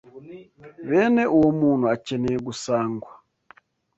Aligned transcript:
Bene 0.89 1.23
uwo 1.37 1.49
muntu 1.59 1.85
akeneye 1.95 2.37
gusangwa 2.47 3.09